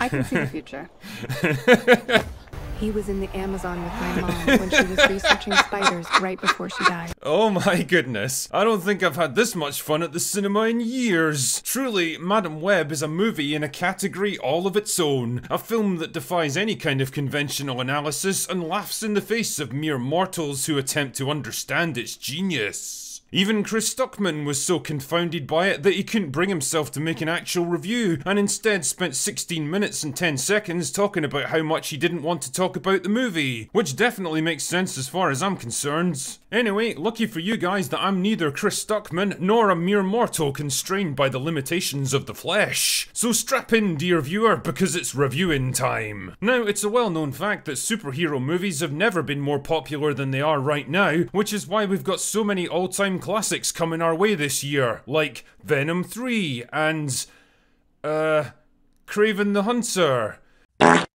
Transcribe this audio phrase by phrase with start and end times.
[0.00, 0.88] I can see the future.
[2.80, 6.70] He was in the Amazon with my mom when she was researching spiders right before
[6.70, 7.12] she died.
[7.22, 8.48] Oh my goodness.
[8.52, 11.60] I don't think I've had this much fun at the cinema in years.
[11.60, 15.42] Truly, Madame Web is a movie in a category all of its own.
[15.50, 19.74] A film that defies any kind of conventional analysis and laughs in the face of
[19.74, 23.09] mere mortals who attempt to understand its genius.
[23.32, 27.20] Even Chris Stuckman was so confounded by it that he couldn't bring himself to make
[27.20, 31.90] an actual review, and instead spent 16 minutes and 10 seconds talking about how much
[31.90, 35.44] he didn't want to talk about the movie, which definitely makes sense as far as
[35.44, 36.38] I'm concerned.
[36.50, 41.14] Anyway, lucky for you guys that I'm neither Chris Stuckman nor a mere mortal constrained
[41.14, 43.08] by the limitations of the flesh.
[43.12, 46.34] So strap in, dear viewer, because it's reviewing time.
[46.40, 50.32] Now, it's a well known fact that superhero movies have never been more popular than
[50.32, 54.02] they are right now, which is why we've got so many all time classics coming
[54.02, 57.26] our way this year, like Venom 3 and.
[58.02, 58.50] uh.
[59.10, 60.38] Kraven the Hunter.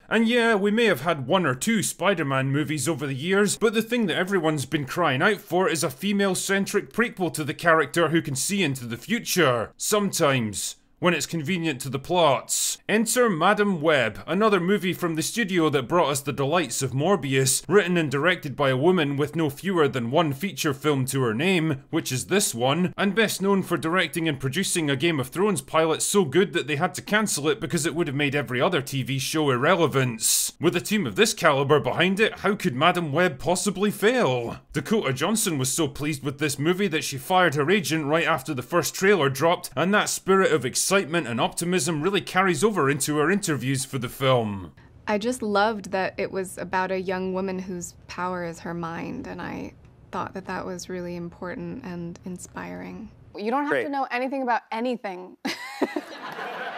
[0.08, 3.56] And yeah, we may have had one or two Spider Man movies over the years,
[3.56, 7.42] but the thing that everyone's been crying out for is a female centric prequel to
[7.42, 9.72] the character who can see into the future.
[9.76, 12.69] Sometimes when it's convenient to the plots.
[12.90, 17.62] Enter Madame Web, another movie from the studio that brought us the delights of Morbius,
[17.68, 21.32] written and directed by a woman with no fewer than one feature film to her
[21.32, 25.28] name, which is this one, and best known for directing and producing a Game of
[25.28, 28.34] Thrones pilot so good that they had to cancel it because it would have made
[28.34, 30.50] every other TV show irrelevant.
[30.60, 34.58] With a team of this caliber behind it, how could Madame Web possibly fail?
[34.72, 38.52] Dakota Johnson was so pleased with this movie that she fired her agent right after
[38.52, 43.18] the first trailer dropped, and that spirit of excitement and optimism really carries over into
[43.18, 44.72] her interviews for the film.
[45.06, 49.26] I just loved that it was about a young woman whose power is her mind,
[49.26, 49.74] and I
[50.12, 53.10] thought that that was really important and inspiring.
[53.36, 53.84] You don't have Great.
[53.84, 55.36] to know anything about anything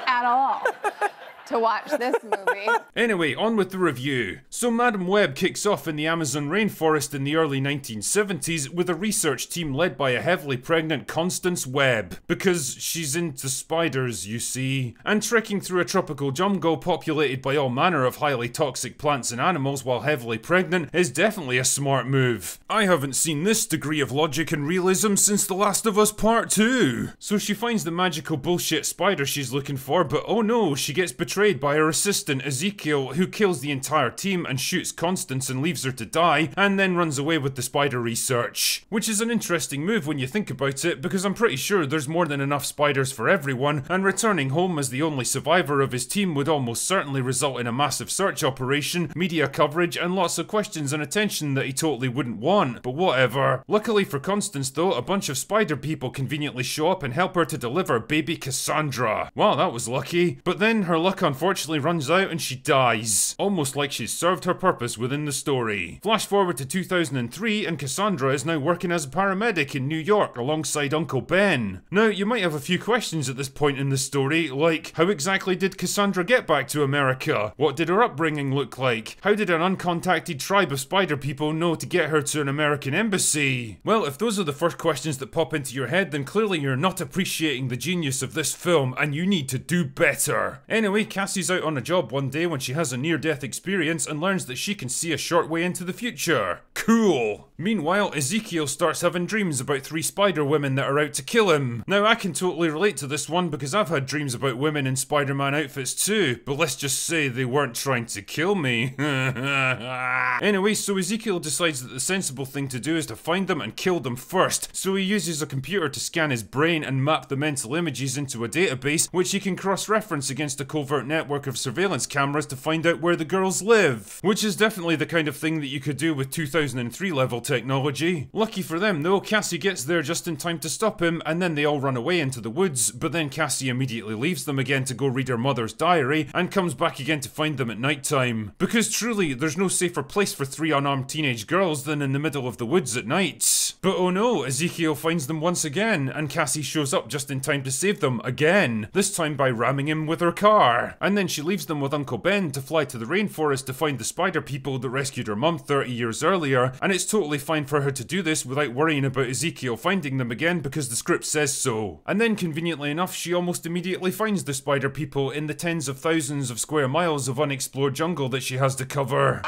[0.06, 0.62] at all
[1.52, 2.68] to watch this movie.
[2.94, 4.40] Anyway, on with the review.
[4.50, 8.94] So, Madame Web kicks off in the Amazon rainforest in the early 1970s with a
[8.94, 14.94] research team led by a heavily pregnant Constance Webb, because she's into spiders, you see.
[15.06, 19.40] And trekking through a tropical jungle populated by all manner of highly toxic plants and
[19.40, 22.58] animals while heavily pregnant is definitely a smart move.
[22.68, 26.50] I haven't seen this degree of logic and realism since The Last of Us Part
[26.50, 27.10] 2.
[27.18, 31.12] So she finds the magical bullshit spider she's looking for, but oh no, she gets
[31.12, 35.82] betrayed by her assistant Ezekiel, who kills the entire team and shoots Constance and leaves
[35.82, 38.84] her to die, and then runs away with the spider research.
[38.88, 42.08] Which is an interesting move when you think about it, because I'm pretty sure there's
[42.08, 46.06] more than enough spiders for everyone, and returning home as the only survivor of his
[46.06, 50.46] team would almost certainly result in a massive search operation, media coverage, and lots of
[50.46, 52.82] questions and attention that he totally wouldn't want.
[52.82, 53.64] But whatever.
[53.66, 57.44] Luckily for Constance, though, a bunch of spider people conveniently show up and help her
[57.46, 59.30] to deliver baby Cassandra.
[59.34, 60.40] Wow, that was lucky.
[60.44, 63.34] But then her luck unfortunately runs out and she dies.
[63.38, 66.00] Almost like she's served her purpose within the story.
[66.02, 70.36] Flash forward to 2003 and Cassandra is now working as a paramedic in New York
[70.36, 71.82] alongside Uncle Ben.
[71.90, 75.08] Now, you might have a few questions at this point in the story, like how
[75.08, 77.52] exactly did Cassandra get back to America?
[77.56, 79.16] What did her upbringing look like?
[79.22, 82.94] How did an uncontacted tribe of spider people know to get her to an American
[82.94, 83.78] embassy?
[83.84, 86.76] Well, if those are the first questions that pop into your head, then clearly you're
[86.76, 90.60] not appreciating the genius of this film and you need to do better.
[90.68, 94.06] Anyway, Cassie's out on a job one day when she has a near death experience
[94.06, 96.60] and learns that she can see a short way into the future.
[96.72, 97.50] Cool!
[97.58, 101.84] Meanwhile, Ezekiel starts having dreams about three spider women that are out to kill him.
[101.86, 104.96] Now, I can totally relate to this one because I've had dreams about women in
[104.96, 108.94] Spider Man outfits too, but let's just say they weren't trying to kill me.
[108.98, 113.76] anyway, so Ezekiel decides that the sensible thing to do is to find them and
[113.76, 117.36] kill them first, so he uses a computer to scan his brain and map the
[117.36, 121.58] mental images into a database, which he can cross reference against a covert network of
[121.58, 124.18] surveillance cameras to find out where the girls live.
[124.22, 128.28] Which is definitely the kind of thing that you could do with 2003 level technology.
[128.32, 131.54] Lucky for them though, Cassie gets there just in time to stop him, and then
[131.54, 134.94] they all run away into the woods, but then Cassie immediately leaves them again to
[134.94, 138.52] go read her mother's diary, and comes back again to find them at night time.
[138.58, 142.48] Because truly, there's no safer place for three unarmed teenage girls than in the middle
[142.48, 143.61] of the woods at night.
[143.82, 147.64] But oh no, Ezekiel finds them once again, and Cassie shows up just in time
[147.64, 150.96] to save them again, this time by ramming him with her car.
[151.00, 153.98] And then she leaves them with Uncle Ben to fly to the rainforest to find
[153.98, 157.80] the spider people that rescued her mum 30 years earlier, and it's totally fine for
[157.80, 161.52] her to do this without worrying about Ezekiel finding them again because the script says
[161.52, 162.02] so.
[162.06, 165.98] And then, conveniently enough, she almost immediately finds the spider people in the tens of
[165.98, 169.42] thousands of square miles of unexplored jungle that she has to cover.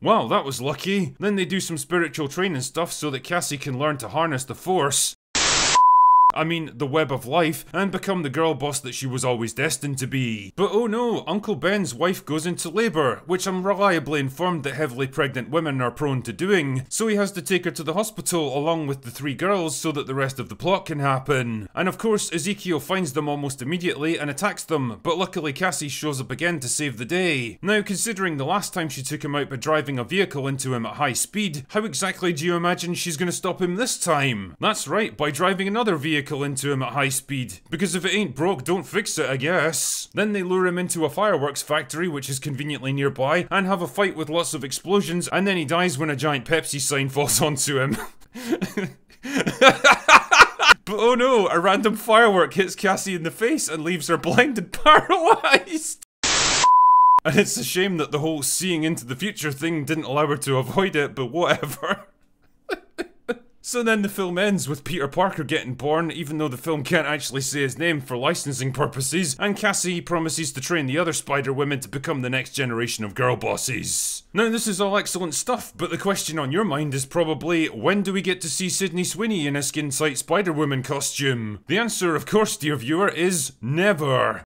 [0.00, 1.14] Wow, that was lucky.
[1.18, 4.54] Then they do some spiritual training stuff so that Cassie can learn to harness the
[4.54, 5.14] force.
[6.38, 9.52] I mean the web of life, and become the girl boss that she was always
[9.52, 10.52] destined to be.
[10.54, 15.08] But oh no, Uncle Ben's wife goes into labour, which I'm reliably informed that heavily
[15.08, 18.56] pregnant women are prone to doing, so he has to take her to the hospital
[18.56, 21.68] along with the three girls so that the rest of the plot can happen.
[21.74, 26.20] And of course, Ezekiel finds them almost immediately and attacks them, but luckily Cassie shows
[26.20, 27.58] up again to save the day.
[27.62, 30.86] Now, considering the last time she took him out by driving a vehicle into him
[30.86, 34.54] at high speed, how exactly do you imagine she's gonna stop him this time?
[34.60, 37.60] That's right, by driving another vehicle into him at high speed.
[37.70, 40.08] Because if it ain't broke, don't fix it, I guess.
[40.14, 43.86] Then they lure him into a fireworks factory, which is conveniently nearby, and have a
[43.88, 47.40] fight with lots of explosions, and then he dies when a giant Pepsi sign falls
[47.48, 47.96] onto him.
[50.88, 54.56] But oh no, a random firework hits Cassie in the face and leaves her blind
[54.56, 56.02] and paralyzed.
[57.26, 60.38] And it's a shame that the whole seeing into the future thing didn't allow her
[60.38, 62.06] to avoid it, but whatever.
[63.68, 67.06] So then the film ends with Peter Parker getting born, even though the film can't
[67.06, 71.52] actually say his name for licensing purposes, and Cassie promises to train the other Spider
[71.52, 74.22] Women to become the next generation of girl bosses.
[74.32, 78.00] Now, this is all excellent stuff, but the question on your mind is probably when
[78.00, 81.62] do we get to see Sydney Sweeney in a skin tight Spider Woman costume?
[81.66, 84.44] The answer, of course, dear viewer, is never.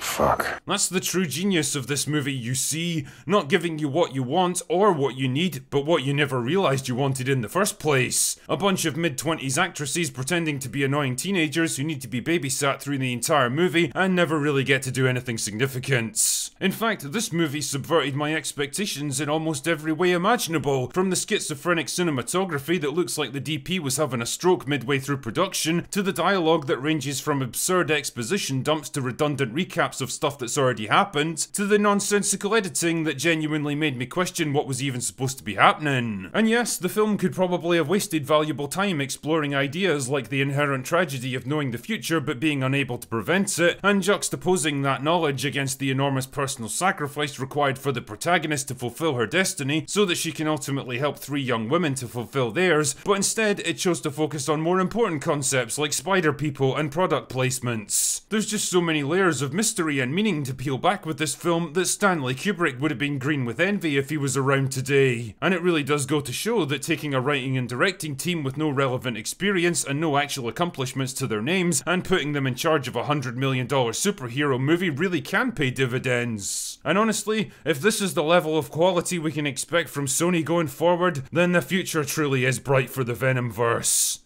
[0.00, 0.62] Fuck.
[0.66, 3.06] That's the true genius of this movie, you see.
[3.26, 6.88] Not giving you what you want or what you need, but what you never realised
[6.88, 8.36] you wanted in the first place.
[8.48, 12.20] A bunch of mid 20s actresses pretending to be annoying teenagers who need to be
[12.20, 16.50] babysat through the entire movie and never really get to do anything significant.
[16.60, 21.86] In fact, this movie subverted my expectations in almost every way imaginable, from the schizophrenic
[21.86, 26.12] cinematography that looks like the DP was having a stroke midway through production, to the
[26.12, 31.38] dialogue that ranges from absurd exposition dumps to redundant recaps of stuff that's already happened,
[31.38, 35.54] to the nonsensical editing that genuinely made me question what was even supposed to be
[35.54, 36.30] happening.
[36.34, 40.84] And yes, the film could probably have wasted valuable time exploring ideas like the inherent
[40.84, 45.46] tragedy of knowing the future but being unable to prevent it, and juxtaposing that knowledge
[45.46, 50.16] against the enormous personal sacrifice required for the protagonist to fulfill her destiny so that
[50.16, 54.10] she can ultimately help three young women to fulfill theirs, but instead it chose to
[54.10, 58.22] focus on more important concepts like spider people and product placements.
[58.28, 61.72] There's just so many layers of mystery and meaning to peel back with this film
[61.72, 65.34] that Stanley Kubrick would have been green with envy if he was around today.
[65.40, 68.58] And it really does go to show that taking a writing and directing team with
[68.58, 72.88] no relevant experience and no actual accomplishments to their names and putting them in charge
[72.88, 76.78] of a $100 million superhero movie really can pay dividends.
[76.84, 80.68] And honestly, if this is the level of quality we can expect from Sony going
[80.68, 84.18] forward, then the future truly is bright for the Venomverse.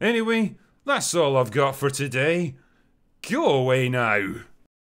[0.00, 2.56] Anyway, that's all I've got for today.
[3.22, 4.42] Go away now.